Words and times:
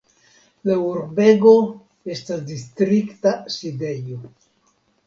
La 0.69 0.77
urbego 0.91 1.53
estas 2.17 2.43
distrikta 2.51 3.39
sidejo. 3.59 4.21